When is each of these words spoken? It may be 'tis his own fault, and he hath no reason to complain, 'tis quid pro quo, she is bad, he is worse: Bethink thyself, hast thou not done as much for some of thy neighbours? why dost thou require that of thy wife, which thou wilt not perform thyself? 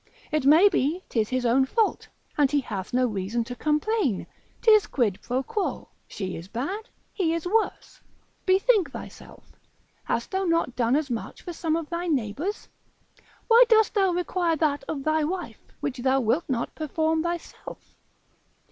It 0.31 0.47
may 0.47 0.67
be 0.67 1.03
'tis 1.09 1.29
his 1.29 1.45
own 1.45 1.63
fault, 1.63 2.07
and 2.35 2.49
he 2.49 2.59
hath 2.59 2.91
no 2.91 3.05
reason 3.05 3.43
to 3.43 3.55
complain, 3.55 4.25
'tis 4.59 4.87
quid 4.87 5.19
pro 5.21 5.43
quo, 5.43 5.89
she 6.07 6.35
is 6.35 6.47
bad, 6.47 6.89
he 7.13 7.35
is 7.35 7.45
worse: 7.45 8.01
Bethink 8.47 8.89
thyself, 8.89 9.51
hast 10.05 10.31
thou 10.31 10.43
not 10.43 10.75
done 10.75 10.95
as 10.95 11.11
much 11.11 11.43
for 11.43 11.53
some 11.53 11.75
of 11.75 11.87
thy 11.91 12.07
neighbours? 12.07 12.67
why 13.47 13.63
dost 13.69 13.93
thou 13.93 14.09
require 14.11 14.55
that 14.55 14.83
of 14.87 15.03
thy 15.03 15.23
wife, 15.23 15.61
which 15.81 15.99
thou 15.99 16.19
wilt 16.19 16.49
not 16.49 16.73
perform 16.73 17.21
thyself? 17.21 17.95